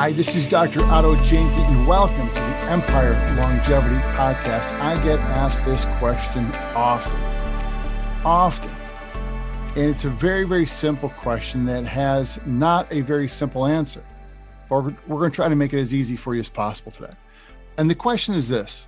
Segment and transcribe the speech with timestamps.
[0.00, 0.82] Hi, this is Dr.
[0.84, 4.72] Otto Janke, and welcome to the Empire Longevity Podcast.
[4.80, 7.20] I get asked this question often,
[8.24, 8.70] often.
[9.76, 14.02] And it's a very, very simple question that has not a very simple answer.
[14.70, 16.92] But we're, we're going to try to make it as easy for you as possible
[16.92, 17.12] today.
[17.76, 18.86] And the question is this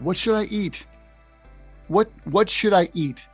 [0.00, 0.86] What should I eat?
[1.86, 3.28] What, what should I eat?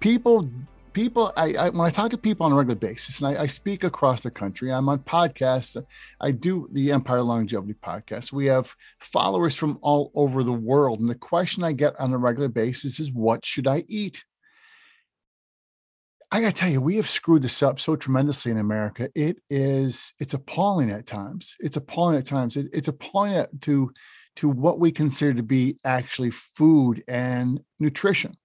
[0.00, 0.50] People
[0.94, 3.46] people I, I, when i talk to people on a regular basis and I, I,
[3.46, 5.84] speak across the country i'm on podcasts
[6.20, 8.32] i do the empire longevity podcast.
[8.32, 12.18] We have followers from all over the world and the question i get on a
[12.18, 14.24] regular basis is what should i eat?
[16.30, 19.10] I gotta tell you we have screwed this up so tremendously in america.
[19.14, 21.56] It is it's appalling at times.
[21.60, 22.56] It's appalling at times.
[22.56, 23.92] It, it's appalling to
[24.36, 28.36] to what we consider to be actually food and nutrition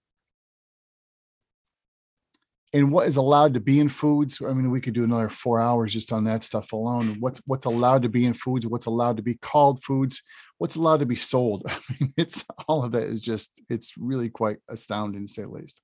[2.71, 4.41] and what is allowed to be in foods?
[4.41, 7.17] I mean we could do another four hours just on that stuff alone.
[7.19, 8.67] What's what's allowed to be in foods?
[8.67, 10.21] What's allowed to be called foods?
[10.57, 11.63] What's allowed to be sold?
[11.67, 15.49] I mean it's all of that is just it's really quite astounding to say the
[15.49, 15.81] least.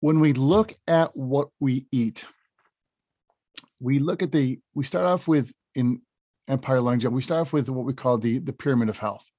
[0.00, 2.26] When we look at what we eat
[3.78, 6.00] we look at the we start off with in
[6.48, 9.30] empire longevity we start off with what we call the the pyramid of health.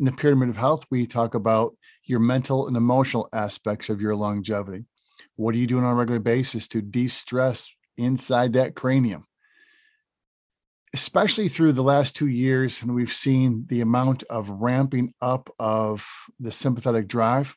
[0.00, 4.16] In the pyramid of health we talk about your mental and emotional aspects of your
[4.16, 4.86] longevity
[5.36, 9.26] what are you doing on a regular basis to de-stress inside that cranium?
[10.94, 16.06] Especially through the last two years, and we've seen the amount of ramping up of
[16.40, 17.54] the sympathetic drive.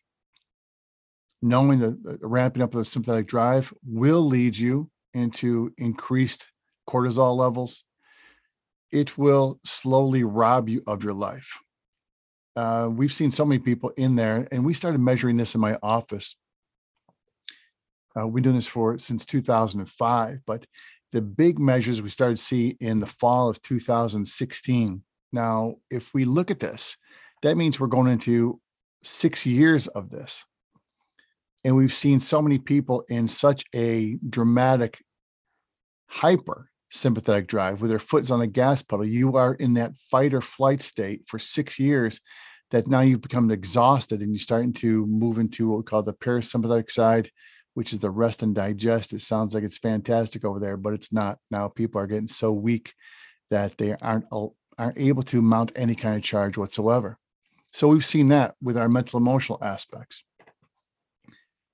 [1.41, 6.49] Knowing that ramping up of the sympathetic drive will lead you into increased
[6.87, 7.85] cortisol levels.
[8.91, 11.59] It will slowly rob you of your life.
[12.55, 15.77] Uh, we've seen so many people in there, and we started measuring this in my
[15.81, 16.35] office
[18.17, 20.65] uh, we've been doing this for since 2005, but
[21.11, 25.03] the big measures we started to see in the fall of 2016.
[25.31, 26.97] Now, if we look at this,
[27.41, 28.59] that means we're going into
[29.03, 30.45] six years of this.
[31.63, 35.03] And we've seen so many people in such a dramatic
[36.07, 39.05] hyper sympathetic drive where their foot's on the gas pedal.
[39.05, 42.21] You are in that fight or flight state for six years
[42.71, 46.13] that now you've become exhausted and you're starting to move into what we call the
[46.13, 47.31] parasympathetic side,
[47.73, 49.13] which is the rest and digest.
[49.13, 51.39] It sounds like it's fantastic over there, but it's not.
[51.51, 52.93] Now people are getting so weak
[53.49, 54.25] that they aren't
[54.77, 57.17] aren't able to mount any kind of charge whatsoever.
[57.71, 60.23] So we've seen that with our mental emotional aspects.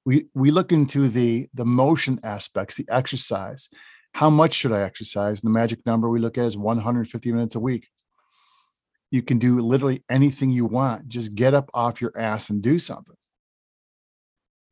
[0.05, 3.69] We we look into the the motion aspects, the exercise.
[4.13, 5.41] How much should I exercise?
[5.41, 7.89] The magic number we look at is 150 minutes a week.
[9.11, 11.07] You can do literally anything you want.
[11.07, 13.16] Just get up off your ass and do something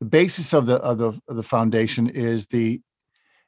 [0.00, 2.80] the basis of the of the of the foundation is the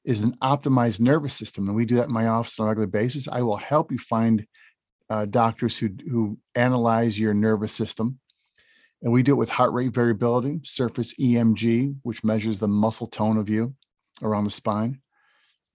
[0.04, 2.86] is an optimized nervous system, and we do that in my office on a regular
[2.86, 3.28] basis.
[3.28, 4.46] I will help you find
[5.10, 8.20] uh, doctors who who analyze your nervous system,
[9.02, 13.36] and we do it with heart rate variability, surface EMG, which measures the muscle tone
[13.36, 13.74] of you
[14.22, 15.00] around the spine,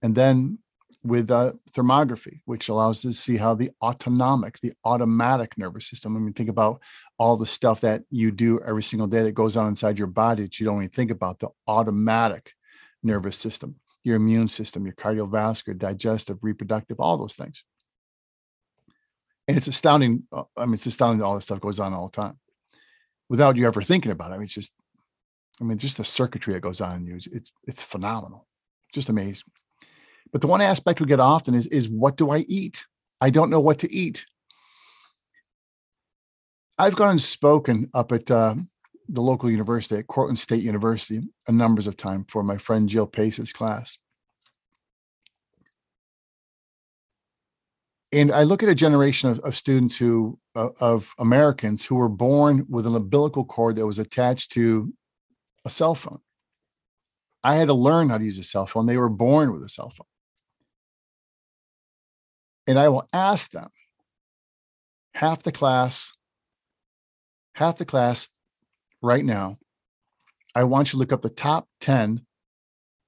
[0.00, 0.58] and then
[1.04, 6.16] with uh, thermography, which allows us to see how the autonomic, the automatic nervous system.
[6.16, 6.80] I mean, think about
[7.18, 10.44] all the stuff that you do every single day that goes on inside your body
[10.44, 11.40] that you don't even think about.
[11.40, 12.52] The automatic
[13.02, 17.64] nervous system, your immune system, your cardiovascular, digestive, reproductive, all those things.
[19.48, 20.22] And it's astounding.
[20.30, 22.38] Uh, I mean, it's astounding that all this stuff goes on all the time
[23.28, 24.34] without you ever thinking about it.
[24.34, 24.72] I mean, it's just,
[25.60, 28.46] I mean, just the circuitry that goes on in you, it's, it's phenomenal,
[28.92, 29.50] just amazing.
[30.32, 32.86] But the one aspect we get often is, is what do I eat?
[33.20, 34.24] I don't know what to eat.
[36.78, 38.54] I've gone and spoken up at uh,
[39.08, 43.06] the local university at Cortland State University a numbers of times for my friend Jill
[43.06, 43.98] Pace's class.
[48.10, 52.10] And I look at a generation of, of students who, uh, of Americans who were
[52.10, 54.92] born with an umbilical cord that was attached to
[55.64, 56.20] a cell phone.
[57.44, 58.86] I had to learn how to use a cell phone.
[58.86, 60.06] They were born with a cell phone
[62.66, 63.68] and I will ask them
[65.14, 66.12] half the class,
[67.54, 68.28] half the class
[69.00, 69.58] right now.
[70.54, 72.24] I want you to look up the top 10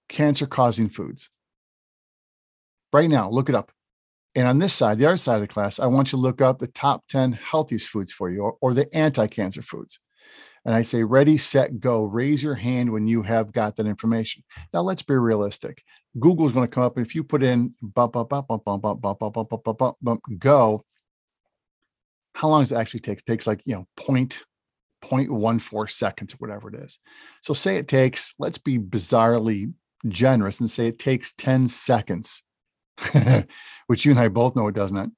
[0.09, 1.29] cancer causing foods.
[2.93, 3.73] Right now, look it up.
[4.35, 6.41] And on this side, the other side of the class, I want you to look
[6.41, 10.01] up the top 10 healthiest foods for you or, or the anti cancer foods.
[10.65, 12.05] And I say, ready, set, go.
[12.05, 14.43] Raise your hand when you have got that information.
[14.73, 15.83] Now, let's be realistic.
[16.19, 16.99] Google is going to come up.
[16.99, 17.75] If you put in
[20.39, 20.85] go,
[22.35, 23.19] how long does it actually take?
[23.19, 24.45] It takes like, you know, point,
[25.03, 26.99] 0.14 seconds or whatever it is.
[27.43, 29.73] So say it takes, let's be bizarrely
[30.09, 32.43] generous and say it takes 10 seconds,
[33.87, 35.09] which you and I both know it does not.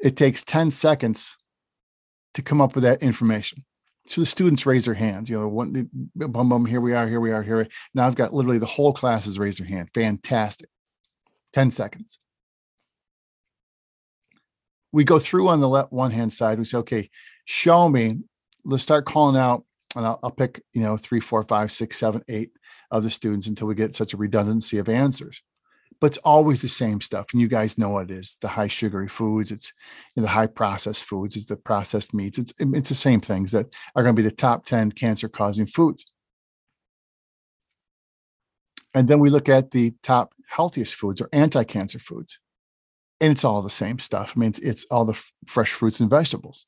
[0.00, 1.36] It takes 10 seconds
[2.34, 3.64] to come up with that information.
[4.06, 7.20] So the students raise their hands, you know, one, bum, bum, here we are, here
[7.20, 7.66] we are, here.
[7.94, 9.88] Now I've got literally the whole class has raised their hand.
[9.94, 10.68] Fantastic.
[11.54, 12.18] 10 seconds.
[14.92, 16.58] We go through on the left one hand side.
[16.58, 17.10] We say, okay,
[17.46, 18.18] show me.
[18.64, 19.64] Let's start calling out,
[19.96, 22.52] and I'll, I'll pick, you know, three, four, five, six, seven, eight
[22.90, 25.42] of the students until we get such a redundancy of answers
[26.04, 27.28] but it's always the same stuff.
[27.32, 29.72] And you guys know what it is: the high sugary foods, it's
[30.14, 32.38] you know, the high processed foods, it's the processed meats.
[32.38, 35.64] It's it's the same things that are going to be the top ten cancer causing
[35.64, 36.04] foods.
[38.92, 42.38] And then we look at the top healthiest foods or anti-cancer foods,
[43.18, 44.34] and it's all the same stuff.
[44.36, 46.66] I mean, it's, it's all the f- fresh fruits and vegetables.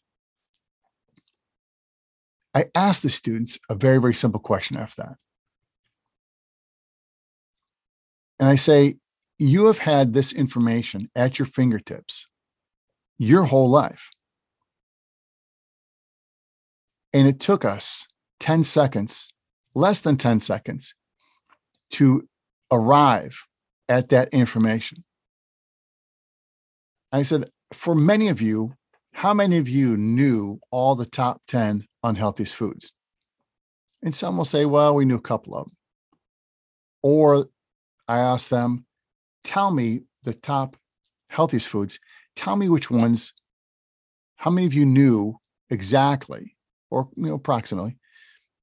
[2.54, 5.16] I asked the students a very very simple question after that.
[8.38, 8.96] And I say,
[9.38, 12.26] you have had this information at your fingertips
[13.18, 14.10] your whole life.
[17.12, 18.06] And it took us
[18.40, 19.30] 10 seconds,
[19.74, 20.94] less than 10 seconds,
[21.92, 22.28] to
[22.70, 23.46] arrive
[23.88, 25.04] at that information.
[27.12, 28.74] I said, for many of you,
[29.12, 32.92] how many of you knew all the top 10 unhealthiest foods?
[34.02, 35.72] And some will say, well, we knew a couple of them.
[37.02, 37.46] Or
[38.06, 38.85] I asked them,
[39.46, 40.76] tell me the top
[41.30, 42.00] healthiest foods.
[42.34, 43.32] Tell me which ones,
[44.36, 45.38] how many of you knew
[45.70, 46.56] exactly,
[46.90, 47.96] or you know, approximately,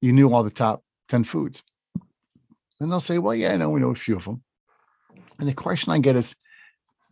[0.01, 1.63] you knew all the top 10 foods.
[2.79, 4.43] And they'll say, well, yeah, I know we know a few of them.
[5.39, 6.35] And the question I get is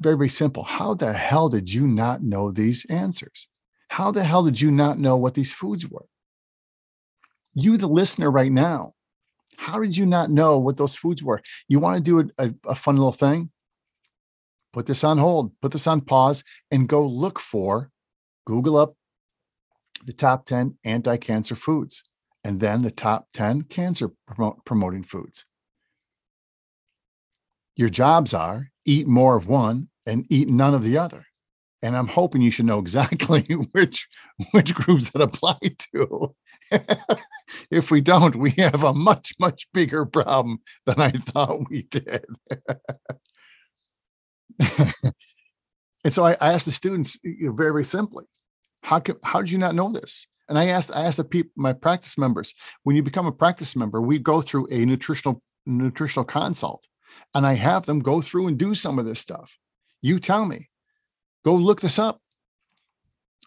[0.01, 0.63] very, very simple.
[0.63, 3.47] How the hell did you not know these answers?
[3.89, 6.05] How the hell did you not know what these foods were?
[7.53, 8.93] You, the listener right now,
[9.57, 11.41] how did you not know what those foods were?
[11.67, 13.51] You want to do a, a, a fun little thing?
[14.73, 17.89] Put this on hold, put this on pause, and go look for,
[18.45, 18.95] Google up
[20.05, 22.03] the top 10 anti cancer foods
[22.43, 24.11] and then the top 10 cancer
[24.65, 25.45] promoting foods.
[27.75, 31.25] Your jobs are eat more of one and eat none of the other.
[31.83, 33.41] And I'm hoping you should know exactly
[33.71, 34.07] which
[34.51, 35.57] which groups that apply
[35.93, 36.31] to.
[37.71, 42.25] if we don't, we have a much, much bigger problem than I thought we did.
[46.03, 48.25] and so I, I, asked the students you know, very, very simply,
[48.83, 50.27] how can, how did you not know this?
[50.49, 52.53] And I asked, I asked the people, my practice members,
[52.83, 56.85] when you become a practice member, we go through a nutritional, nutritional consult
[57.33, 59.57] and I have them go through and do some of this stuff.
[60.01, 60.69] You tell me,
[61.45, 62.19] go look this up.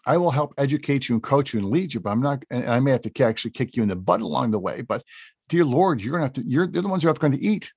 [0.05, 2.69] I will help educate you and coach you and lead you, but I'm not, and
[2.69, 5.03] I may have to actually kick you in the butt along the way, but
[5.49, 7.71] dear Lord, you're to have to, you're, you're the ones who are going to eat.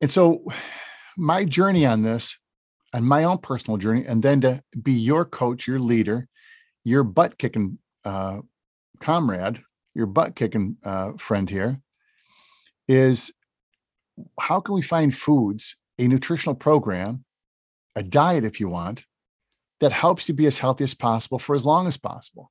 [0.00, 0.44] And so
[1.16, 2.38] my journey on this
[2.92, 6.28] and my own personal journey, and then to be your coach, your leader,
[6.84, 8.38] your butt kicking uh,
[9.00, 9.62] comrade,
[9.94, 11.80] your butt kicking uh, friend here,
[12.88, 13.32] is
[14.38, 17.24] how can we find foods, a nutritional program,
[17.94, 19.04] a diet, if you want,
[19.80, 22.50] that helps you be as healthy as possible for as long as possible,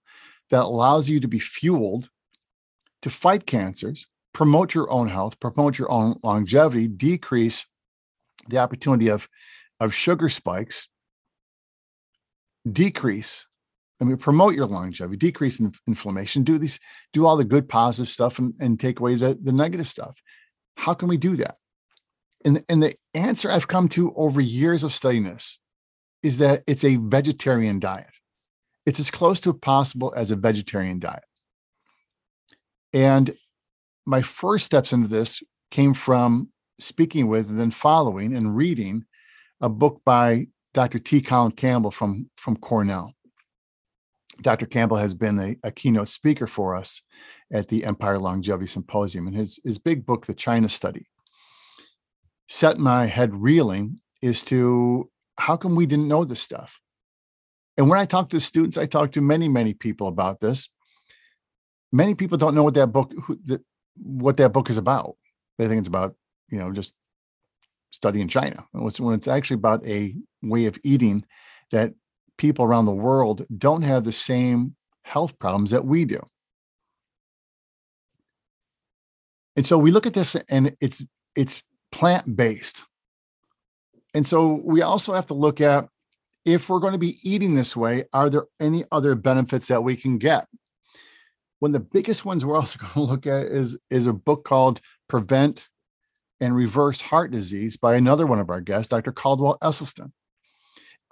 [0.49, 2.09] that allows you to be fueled
[3.01, 4.07] to fight cancers,
[4.39, 7.65] promote your own health, promote your own longevity, decrease
[8.47, 9.27] the opportunity of,
[9.81, 10.87] of sugar spikes,
[12.71, 13.45] decrease,
[13.99, 16.79] I mean, promote your longevity, decrease in inflammation, do these,
[17.11, 20.15] do all the good positive stuff and, and take away the, the negative stuff.
[20.77, 21.57] How can we do that?
[22.45, 25.59] And, and the answer I've come to over years of studying this
[26.23, 28.15] is that it's a vegetarian diet.
[28.85, 31.25] It's as close to possible as a vegetarian diet.
[32.93, 33.35] And
[34.05, 35.41] my first steps into this
[35.71, 39.05] came from speaking with and then following and reading
[39.61, 40.99] a book by Dr.
[40.99, 41.21] T.
[41.21, 43.13] Colin Campbell from, from Cornell.
[44.41, 44.65] Dr.
[44.65, 47.01] Campbell has been a, a, keynote speaker for us
[47.51, 51.07] at the Empire Longevity Symposium, and his, his big book, The China Study,
[52.47, 56.79] set my head reeling as to how come we didn't know this stuff.
[57.77, 60.69] And when I talk to students, I talk to many, many people about this.
[61.91, 63.39] Many people don't know what that book, who,
[64.01, 65.15] what that book is about.
[65.57, 66.15] They think it's about,
[66.49, 66.93] you know, just
[67.91, 68.65] studying China.
[68.71, 71.25] When it's, actually about a way of eating
[71.71, 71.93] that
[72.37, 76.25] people around the world don't have the same health problems that we do.
[79.55, 81.03] And so we look at this and it's
[81.35, 82.83] it's plant-based.
[84.13, 85.89] And so we also have to look at
[86.45, 89.95] if we're going to be eating this way, are there any other benefits that we
[89.95, 90.47] can get?
[91.59, 94.43] One of the biggest ones we're also going to look at is is a book
[94.43, 95.67] called prevent
[96.39, 99.11] and reverse heart disease by another one of our guests, Dr.
[99.11, 100.11] Caldwell Esselstyn.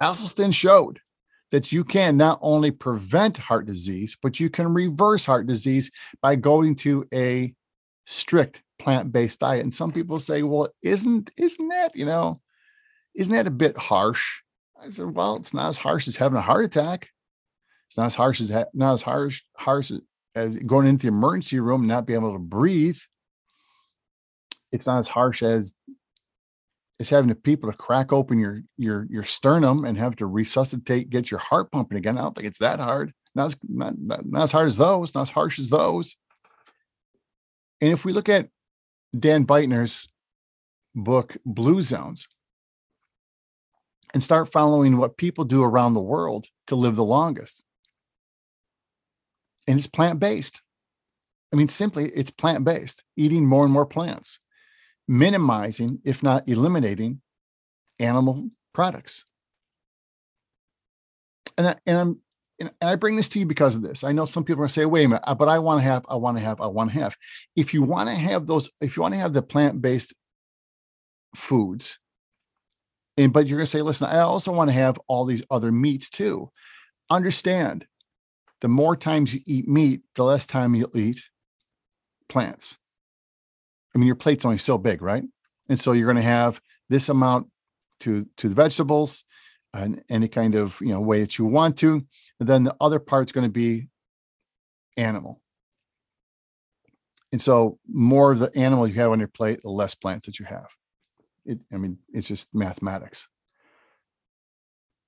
[0.02, 1.00] Esselstyn showed
[1.50, 5.90] that you can not only prevent heart disease, but you can reverse heart disease
[6.22, 7.54] by going to a
[8.06, 9.62] strict plant-based diet.
[9.62, 12.40] And some people say, well, isn't isn't that, you know,
[13.14, 14.40] isn't that a bit harsh?
[14.80, 17.10] I said, well, it's not as harsh as having a heart attack.
[17.88, 19.90] It's not as harsh as not as harsh harsh
[20.34, 22.98] as going into the emergency room not being able to breathe.
[24.70, 25.74] It's not as harsh as
[26.98, 31.10] is having the people to crack open your your your sternum and have to resuscitate,
[31.10, 32.18] get your heart pumping again.
[32.18, 33.12] I don't think it's that hard.
[33.34, 36.16] Not as not, not, not as hard as those, not as harsh as those.
[37.80, 38.48] And if we look at
[39.18, 40.08] Dan Buettner's
[40.94, 42.26] book Blue Zones
[44.12, 47.62] and start following what people do around the world to live the longest.
[49.68, 50.60] And it's plant-based.
[51.52, 54.40] I mean, simply it's plant-based, eating more and more plants
[55.08, 57.22] minimizing, if not eliminating,
[57.98, 59.24] animal products.
[61.56, 62.20] And, I, and I'm
[62.60, 64.02] and I bring this to you because of this.
[64.02, 65.78] I know some people are going to say, wait a minute, uh, but I want
[65.80, 67.16] to have, I want to have, I want to have.
[67.54, 70.12] If you want to have those, if you want to have the plant-based
[71.36, 71.98] foods,
[73.16, 75.70] and but you're going to say, listen, I also want to have all these other
[75.70, 76.50] meats too.
[77.10, 77.86] Understand
[78.60, 81.28] the more times you eat meat, the less time you'll eat
[82.28, 82.76] plants.
[83.94, 85.24] I mean, your plate's only so big, right?
[85.68, 87.48] And so you're going to have this amount
[88.00, 89.24] to to the vegetables
[89.74, 92.04] and any kind of you know way that you want to.
[92.40, 93.88] And then the other part's going to be
[94.96, 95.40] animal.
[97.32, 100.38] And so more of the animal you have on your plate, the less plants that
[100.38, 100.68] you have.
[101.44, 103.28] It, I mean, it's just mathematics.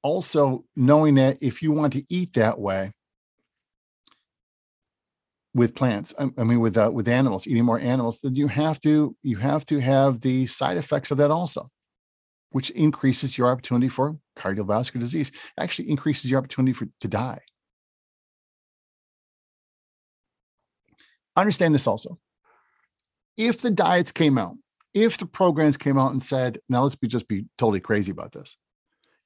[0.03, 2.93] Also, knowing that if you want to eat that way,
[5.55, 9.17] with plants i, mean with uh, with animals eating more animals then you have to
[9.23, 11.71] you have to have the side effects of that also
[12.51, 17.41] which increases your opportunity for cardiovascular disease actually increases your opportunity for to die.
[21.37, 22.19] Understand this also.
[23.37, 24.57] If the diets came out
[24.93, 28.33] if the programs came out and said now let's be just be totally crazy about
[28.33, 28.57] this.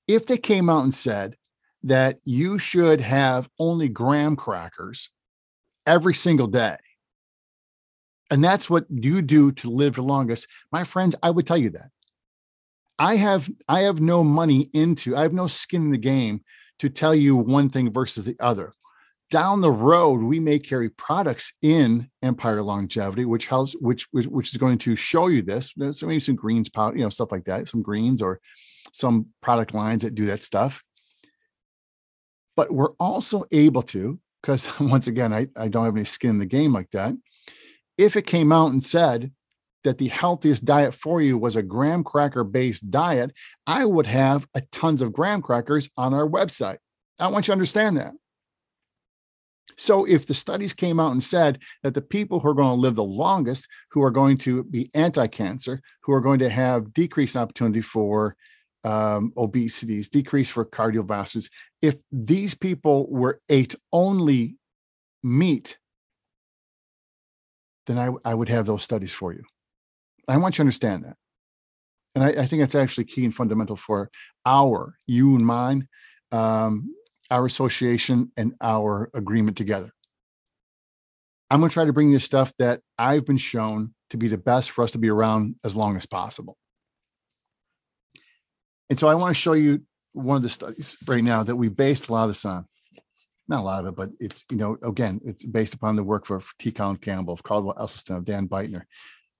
[0.06, 1.36] If they came out and said
[1.84, 5.10] that you should have only graham crackers
[5.86, 6.76] every single day.
[8.30, 10.48] And that's what you do to live the longest.
[10.72, 11.90] My friends, I would tell you that.
[12.98, 16.42] I have I have no money into, I have no skin in the game
[16.78, 18.72] to tell you one thing versus the other.
[19.30, 24.50] Down the road, we may carry products in Empire Longevity, which helps, which which, which
[24.50, 25.72] is going to show you this.
[25.92, 28.40] So maybe some greens powder, you know, stuff like that, some greens or
[28.92, 30.82] some product lines that do that stuff.
[32.54, 36.38] But we're also able to, because once again, I, I don't have any skin in
[36.38, 37.14] the game like that.
[37.96, 39.32] If it came out and said
[39.84, 43.32] that the healthiest diet for you was a graham cracker based diet,
[43.66, 46.78] I would have a tons of graham crackers on our website.
[47.18, 48.12] I want you to understand that.
[49.76, 52.80] So, if the studies came out and said that the people who are going to
[52.80, 56.92] live the longest, who are going to be anti cancer, who are going to have
[56.92, 58.36] decreased opportunity for
[58.84, 61.48] um, obesities, decrease for cardiovascular.
[61.80, 64.56] If these people were ate only
[65.22, 65.78] meat,
[67.86, 69.42] then I, I would have those studies for you.
[70.28, 71.16] I want you to understand that.
[72.14, 74.10] And I, I think that's actually key and fundamental for
[74.46, 75.88] our, you and mine,
[76.32, 76.94] um,
[77.30, 79.90] our association and our agreement together.
[81.50, 84.38] I'm going to try to bring you stuff that I've been shown to be the
[84.38, 86.56] best for us to be around as long as possible.
[88.94, 89.82] And so I want to show you
[90.12, 92.64] one of the studies right now that we based a lot of this on.
[93.48, 96.30] Not a lot of it, but it's, you know, again, it's based upon the work
[96.30, 96.70] of T.
[96.70, 98.82] Colin Campbell, of Caldwell Esselstyn, of Dan Buettner,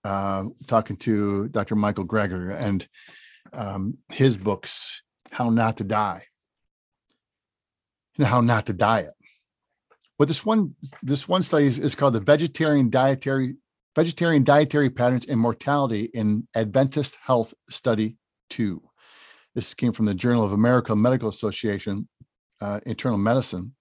[0.03, 1.77] uh, talking to Dr.
[1.77, 2.85] Michael Greger and
[3.53, 6.23] um, his books, How Not to Die
[8.19, 9.15] and How Not to Diet.
[10.19, 13.55] But this one, this one study is, is called the Vegetarian Dietary
[13.95, 18.17] Vegetarian Dietary Patterns and Mortality in Adventist Health Study
[18.51, 18.83] 2.
[19.55, 22.09] This came from the Journal of American Medical Association,
[22.61, 23.75] uh, Internal Medicine,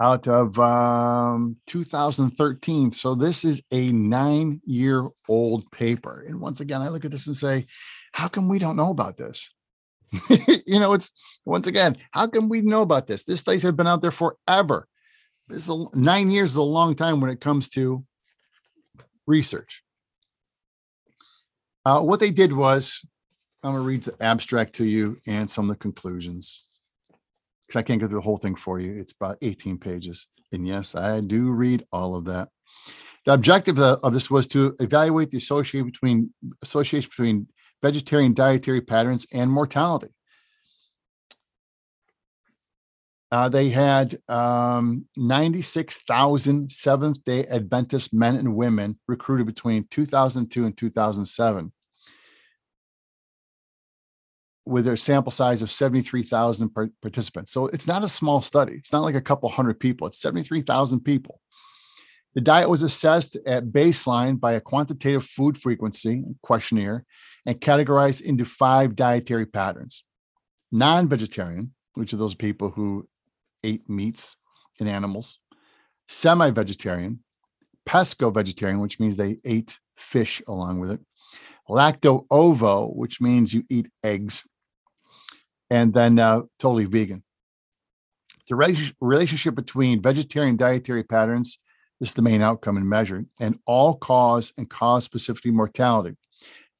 [0.00, 2.92] out of um, 2013.
[2.92, 6.24] So this is a nine year old paper.
[6.28, 7.66] And once again, I look at this and say,
[8.12, 9.50] how come we don't know about this?
[10.66, 11.12] you know, it's
[11.44, 13.24] once again, how come we know about this?
[13.24, 14.86] This studies have been out there forever.
[15.48, 18.04] This a, nine years is a long time when it comes to
[19.26, 19.82] research.
[21.84, 23.04] Uh, what they did was
[23.62, 26.66] I'm going to read the abstract to you and some of the conclusions
[27.66, 28.98] because I can't go through the whole thing for you.
[29.00, 30.28] It's about 18 pages.
[30.52, 32.48] And yes, I do read all of that.
[33.24, 36.32] The objective of of this was to evaluate the association between
[36.62, 37.48] association between
[37.82, 40.08] vegetarian dietary patterns and mortality.
[43.32, 50.76] Uh, they had um, 96,000 Seventh day Adventist men and women recruited between 2002 and
[50.76, 51.72] 2007
[54.66, 57.52] with a sample size of 73,000 par- participants.
[57.52, 58.74] So it's not a small study.
[58.74, 61.40] It's not like a couple hundred people, it's 73,000 people.
[62.34, 67.06] The diet was assessed at baseline by a quantitative food frequency questionnaire
[67.46, 70.04] and categorized into five dietary patterns
[70.72, 73.08] non vegetarian, which are those people who
[73.64, 74.36] ate meats
[74.80, 75.38] and animals,
[76.08, 77.20] semi vegetarian,
[77.88, 81.00] pesco vegetarian, which means they ate fish along with it,
[81.68, 84.44] lacto ovo, which means you eat eggs,
[85.70, 87.22] and then uh, totally vegan.
[88.48, 91.58] The rela- relationship between vegetarian dietary patterns,
[92.00, 96.16] is the main outcome and measure, and all cause and cause specificity mortality.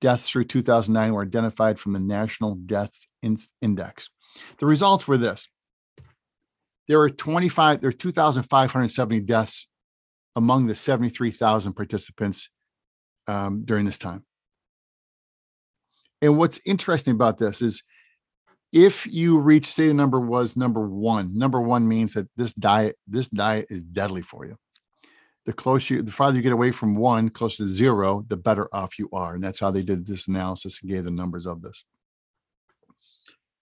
[0.00, 4.10] Deaths through 2009 were identified from the National Death In- Index.
[4.58, 5.48] The results were this
[6.88, 9.68] there were 25, there were 2,570 deaths
[10.36, 12.48] among the 73,000 participants
[13.26, 14.24] um, during this time.
[16.22, 17.82] And what's interesting about this is
[18.73, 22.96] if you reach, say the number was number one, number one means that this diet,
[23.06, 24.56] this diet is deadly for you.
[25.44, 28.68] The closer you, the farther you get away from one, closer to zero, the better
[28.75, 29.35] off you are.
[29.35, 31.85] And that's how they did this analysis and gave the numbers of this.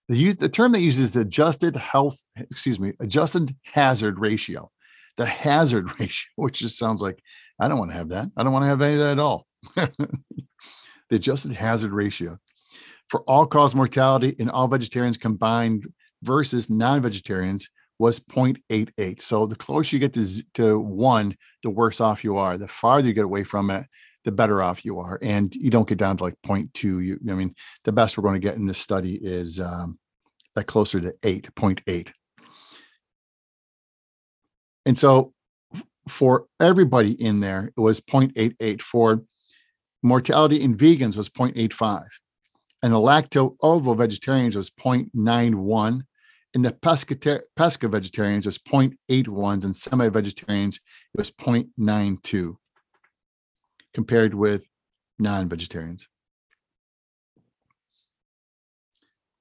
[0.08, 4.70] The use the term they use is the adjusted health, excuse me, adjusted hazard ratio.
[5.16, 7.22] The hazard ratio, which just sounds like
[7.60, 8.30] I don't want to have that.
[8.36, 9.46] I don't want to have any of that at all.
[9.76, 12.38] the adjusted hazard ratio
[13.08, 15.86] for all cause mortality in all vegetarians combined
[16.22, 19.20] versus non-vegetarians was 0.88.
[19.20, 22.58] So the closer you get to, to one, the worse off you are.
[22.58, 23.86] The farther you get away from it,
[24.24, 25.18] the better off you are.
[25.22, 26.82] And you don't get down to like 0.2.
[26.82, 29.98] You, I mean, the best we're going to get in this study is um,
[30.56, 32.10] like closer to 8.8.
[34.86, 35.32] And so
[36.08, 38.82] for everybody in there, it was 0.88.
[38.82, 39.22] For
[40.02, 42.06] mortality in vegans was 0.85.
[42.84, 46.02] And the lacto ovo vegetarians was 0.91
[46.52, 50.76] and the pesca, vegetarians was 0.81s and semi-vegetarians
[51.14, 52.56] it was 0.92
[53.94, 54.68] compared with
[55.18, 56.08] non-vegetarians.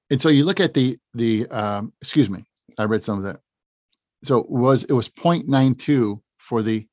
[0.09, 2.45] And so you look at the the um, excuse me
[2.79, 3.41] i read some of that.
[4.23, 6.87] So it was it was 0.92 for the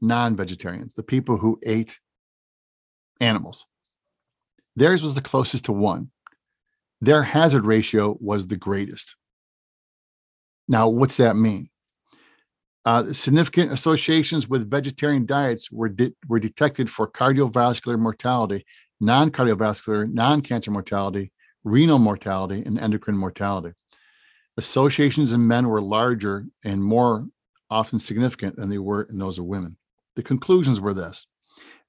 [0.00, 1.98] non-vegetarians the people who ate
[3.20, 3.66] animals
[4.76, 6.10] theirs was the closest to one
[7.00, 9.16] their hazard ratio was the greatest
[10.68, 11.70] now, what's that mean?
[12.84, 18.64] Uh, significant associations with vegetarian diets were, de- were detected for cardiovascular mortality,
[19.00, 21.32] non cardiovascular, non cancer mortality,
[21.64, 23.74] renal mortality, and endocrine mortality.
[24.56, 27.26] Associations in men were larger and more
[27.70, 29.76] often significant than they were in those of women.
[30.14, 31.26] The conclusions were this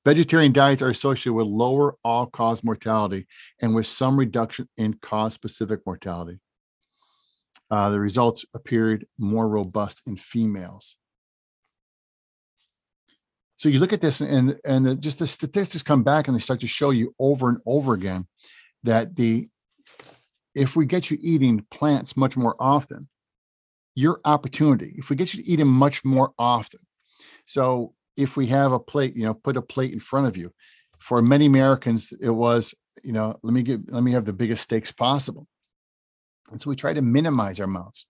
[0.07, 3.27] vegetarian diets are associated with lower all cause mortality
[3.61, 6.39] and with some reduction in cause specific mortality
[7.69, 10.97] uh, the results appeared more robust in females.
[13.57, 16.39] So you look at this, and and the, just the statistics come back, and they
[16.41, 18.27] start to show you over and over again
[18.83, 19.49] that the
[20.53, 23.09] if we get you eating plants much more often,
[23.95, 24.93] your opportunity.
[24.97, 26.79] If we get you to eat them much more often,
[27.45, 30.51] so if we have a plate, you know, put a plate in front of you.
[30.99, 34.63] For many Americans, it was, you know, let me get, let me have the biggest
[34.63, 35.47] steaks possible.
[36.51, 38.07] And so we try to minimize our amounts.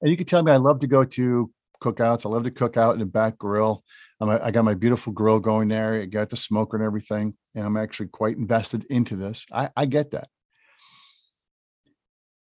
[0.00, 1.50] And you can tell me I love to go to
[1.82, 2.26] cookouts.
[2.26, 3.84] I love to cook out in the back grill.
[4.20, 5.94] I got my beautiful grill going there.
[5.94, 7.34] I got the smoker and everything.
[7.54, 9.46] And I'm actually quite invested into this.
[9.52, 10.28] I, I get that.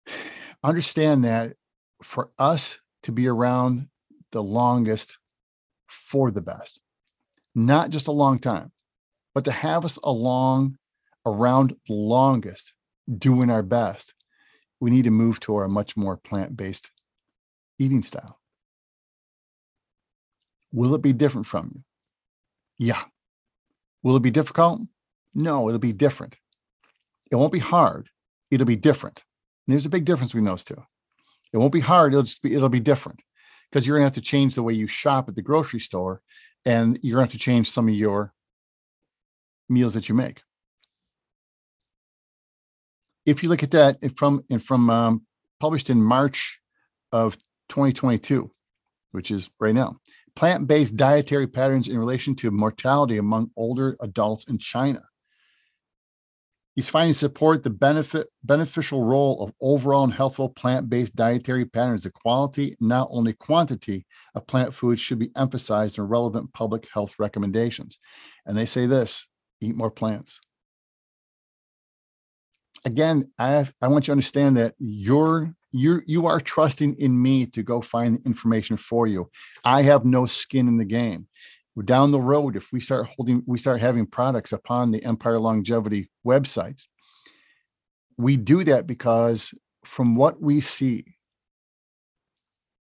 [0.62, 1.55] Understand that
[2.03, 3.88] for us to be around
[4.33, 5.18] the longest
[5.94, 6.80] for the best,
[7.54, 8.72] not just a long time,
[9.35, 10.78] but to have us along
[11.26, 12.74] around the longest
[13.18, 14.14] doing our best
[14.80, 16.90] we need to move to a much more plant based
[17.78, 18.38] eating style.
[20.72, 21.83] Will it be different from you?
[22.78, 23.02] Yeah.
[24.02, 24.83] Will it be difficult?
[25.35, 26.37] No, it'll be different.
[27.30, 28.11] It won't be hard.
[28.50, 29.24] It'll be different.
[29.66, 30.83] And there's a big difference between those two.
[31.52, 32.12] It won't be hard.
[32.12, 33.20] It'll just be, it'll be different
[33.70, 36.20] because you're going to have to change the way you shop at the grocery store
[36.64, 38.33] and you're going to have to change some of your
[39.68, 40.42] meals that you make
[43.27, 45.22] if you look at that from and from um,
[45.61, 46.61] published in March
[47.12, 47.37] of
[47.70, 48.50] 2022,
[49.12, 49.96] which is right now,
[50.37, 55.00] plant based dietary patterns in relation to mortality among older adults in China.
[56.75, 62.03] He's finding support the benefit beneficial role of overall and healthful plant-based dietary patterns.
[62.03, 67.15] The quality, not only quantity, of plant foods should be emphasized in relevant public health
[67.19, 67.99] recommendations.
[68.45, 69.29] And they say this:
[69.61, 70.41] eat more plants.
[72.85, 77.21] Again, I have, I want you to understand that you're you you are trusting in
[77.21, 79.31] me to go find the information for you.
[79.65, 81.29] I have no skin in the game
[81.83, 86.11] down the road if we start holding we start having products upon the empire longevity
[86.27, 86.87] websites.
[88.17, 89.53] We do that because
[89.85, 91.05] from what we see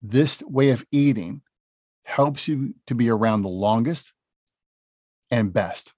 [0.01, 1.41] this way of eating
[2.03, 4.13] helps you to be around the longest
[5.29, 5.93] and best.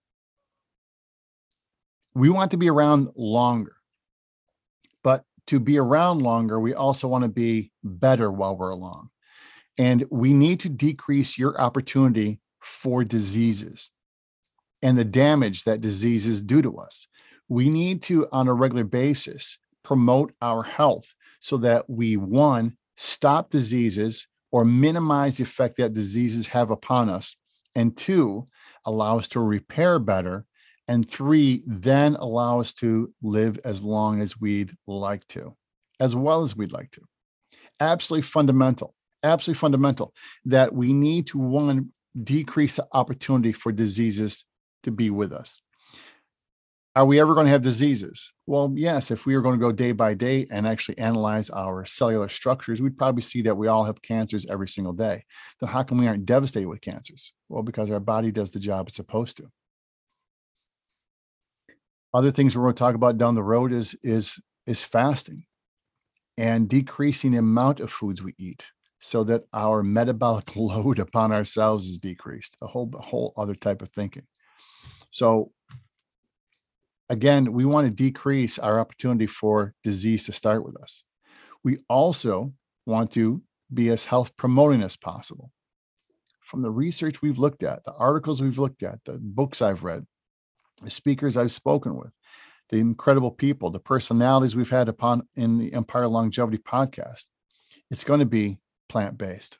[2.14, 3.76] We want to be around longer
[5.04, 9.10] but to be around longer we also want to be better while we're along.
[9.78, 13.89] And we need to decrease your opportunity for diseases
[14.82, 17.08] and the damage that diseases do to us.
[17.50, 23.50] We need to, on a regular basis, promote our health so that we, one, stop
[23.50, 27.36] diseases or minimize the effect that diseases have upon us,
[27.76, 28.45] and two,
[28.86, 30.45] allow us to repair better,
[30.88, 35.56] and three, then allow us to live as long as we'd like to,
[36.00, 37.02] as well as we'd like to.
[37.80, 38.93] Absolutely fundamental,
[39.24, 40.13] absolutely fundamental
[40.45, 44.45] that we need to, one, decrease the opportunity for diseases
[44.84, 45.62] to be with us.
[46.93, 48.34] Are we ever going to have diseases?
[48.45, 51.86] Well, yes, if we were going to go day by day and actually analyze our
[51.86, 55.24] cellular structures, we'd probably see that we all have cancers every single day.
[55.62, 57.32] Then how come we aren't devastated with cancers?
[57.47, 59.45] Well, because our body does the job it's supposed to.
[62.13, 65.45] Other things we're going to talk about down the road is is is fasting
[66.38, 68.69] and decreasing the amount of foods we eat
[69.02, 73.82] so that our metabolic load upon ourselves is decreased a whole a whole other type
[73.82, 74.24] of thinking.
[75.10, 75.52] So
[77.10, 81.04] again we want to decrease our opportunity for disease to start with us.
[81.64, 82.54] We also
[82.86, 83.42] want to
[83.74, 85.52] be as health promoting as possible.
[86.42, 90.06] From the research we've looked at the articles we've looked at the books i've read
[90.84, 92.12] the speakers i've spoken with
[92.70, 97.26] the incredible people the personalities we've had upon in the empire longevity podcast
[97.90, 98.58] it's going to be
[98.92, 99.58] plant based.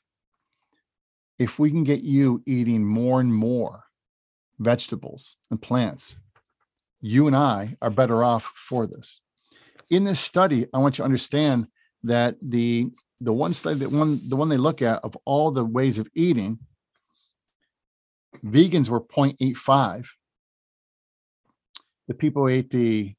[1.38, 3.84] If we can get you eating more and more
[4.58, 6.16] vegetables and plants,
[7.00, 9.20] you and I are better off for this.
[9.88, 11.66] In this study, I want you to understand
[12.04, 12.90] that the
[13.22, 16.08] the one study that one the one they look at of all the ways of
[16.14, 16.58] eating,
[18.44, 20.08] vegans were 0.85.
[22.08, 23.14] The people who ate the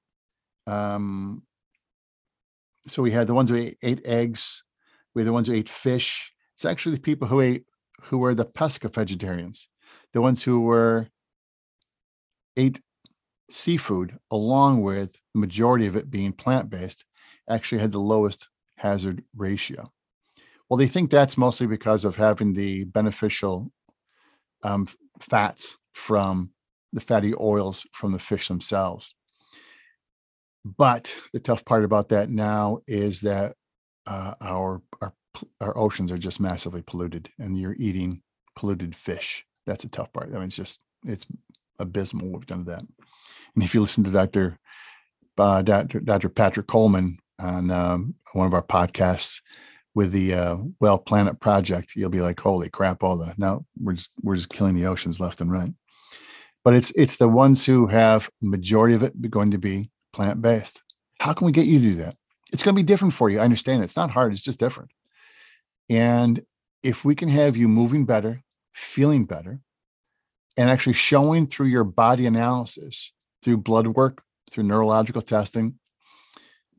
[0.67, 1.41] um,
[2.87, 4.63] so we had the ones who ate, ate eggs,
[5.13, 6.31] we're the ones who ate fish.
[6.55, 7.65] It's actually the people who ate
[8.03, 9.69] who were the pesca vegetarians,
[10.11, 11.07] the ones who were
[12.57, 12.81] ate
[13.49, 17.05] seafood along with the majority of it being plant-based
[17.49, 19.91] actually had the lowest hazard ratio.
[20.69, 23.71] Well, they think that's mostly because of having the beneficial
[24.63, 24.87] um,
[25.19, 26.51] fats from
[26.93, 29.15] the fatty oils from the fish themselves.
[30.65, 33.55] But the tough part about that now is that
[34.07, 35.13] uh, our our
[35.61, 38.21] our oceans are just massively polluted, and you're eating
[38.55, 39.45] polluted fish.
[39.65, 40.29] That's a tough part.
[40.29, 41.25] I mean, it's just it's
[41.79, 42.83] abysmal what we've done to that.
[43.55, 44.57] And if you listen to Dr.
[45.37, 45.99] Uh, Dr.
[45.99, 46.29] Dr.
[46.29, 49.41] Patrick Coleman on um, one of our podcasts
[49.95, 53.03] with the uh, Well Planet Project, you'll be like, "Holy crap!
[53.03, 55.73] All the now we're just we're just killing the oceans left and right."
[56.63, 60.81] But it's it's the ones who have majority of it going to be plant based.
[61.19, 62.15] How can we get you to do that?
[62.53, 63.39] It's going to be different for you.
[63.39, 63.85] I understand it.
[63.85, 64.91] It's not hard, it's just different.
[65.89, 66.45] And
[66.83, 69.59] if we can have you moving better, feeling better,
[70.55, 73.11] and actually showing through your body analysis,
[73.41, 75.79] through blood work, through neurological testing,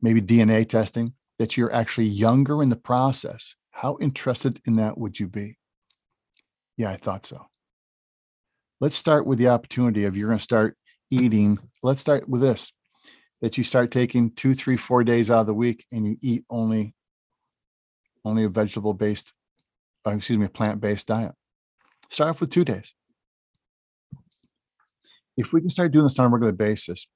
[0.01, 5.19] maybe DNA testing, that you're actually younger in the process, how interested in that would
[5.19, 5.57] you be?
[6.77, 7.47] Yeah, I thought so.
[8.79, 10.77] Let's start with the opportunity of you're going to start
[11.09, 11.59] eating.
[11.83, 12.71] Let's start with this
[13.45, 16.43] that you start taking two, three, four days out of the week and you eat
[16.49, 16.95] only
[18.25, 19.33] only a vegetable based,
[20.03, 21.31] uh, excuse me, a plant based diet.
[22.09, 22.95] Start off with two days.
[25.37, 27.07] If we can start doing this on a regular basis,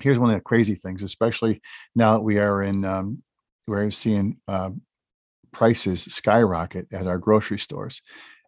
[0.00, 1.62] here's one of the crazy things, especially
[1.94, 3.22] now that we are in, um,
[3.68, 4.70] we're seeing uh,
[5.52, 8.02] prices skyrocket at our grocery stores.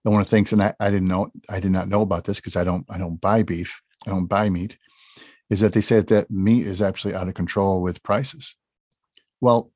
[0.04, 2.24] And one of the things, and I, I didn't know, I did not know about
[2.24, 4.76] this because I don't, I don't buy beef, I don't buy meat
[5.52, 8.56] is that they say that meat is actually out of control with prices.
[9.42, 9.70] Well,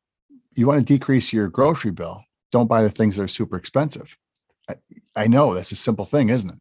[0.57, 2.25] you want to decrease your grocery bill.
[2.51, 4.17] Don't buy the things that are super expensive.
[5.15, 6.59] I know that's a simple thing, isn't it?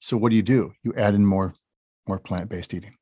[0.00, 0.72] So what do you do?
[0.82, 1.54] You add in more,
[2.08, 2.96] more plant-based eating.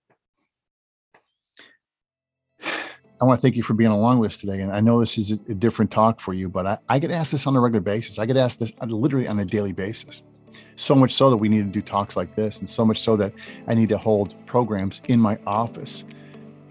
[2.62, 4.60] I want to thank you for being along with us today.
[4.60, 7.32] And I know this is a, different talk for you, but I, I, get asked
[7.32, 8.18] this on a regular basis.
[8.18, 10.22] I get asked this uh, literally on a daily basis.
[10.76, 13.16] So much so that we need to do talks like this, and so much so
[13.16, 13.32] that
[13.66, 16.04] I need to hold programs in my office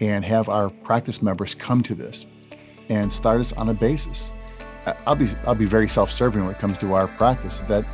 [0.00, 2.26] and have our practice members come to this
[2.88, 4.32] and start us on a basis.
[5.06, 7.60] I'll be I'll be very self-serving when it comes to our practice.
[7.68, 7.84] That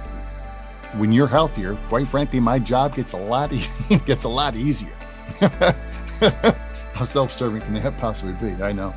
[0.97, 3.53] when you're healthier, quite frankly, my job gets a lot
[4.07, 4.95] gets a lot easier.
[6.93, 8.63] How self-serving can that possibly be?
[8.63, 8.95] I know.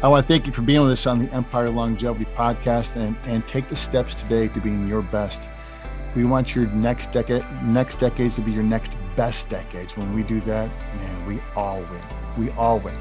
[0.00, 3.16] I want to thank you for being with us on the Empire Longevity Podcast and,
[3.24, 5.48] and take the steps today to being your best.
[6.14, 9.96] We want your next decade, next decades to be your next best decades.
[9.96, 12.02] When we do that, man, we all win.
[12.38, 12.98] We all win.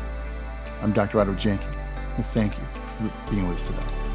[0.81, 1.19] I'm Dr.
[1.19, 1.73] Otto Janke.
[2.33, 2.63] Thank you
[2.97, 4.06] for being with us today.